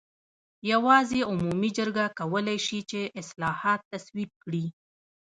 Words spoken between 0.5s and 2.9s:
یوازې عمومي جرګه کولای شي